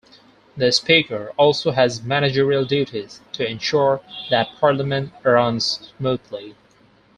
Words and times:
The 0.57 0.71
Speaker 0.71 1.29
also 1.37 1.69
has 1.73 2.01
managerial 2.01 2.65
duties 2.65 3.21
to 3.33 3.47
ensure 3.47 4.01
that 4.31 4.47
Parliament 4.59 5.13
runs 5.23 5.91
smoothly. 5.95 6.55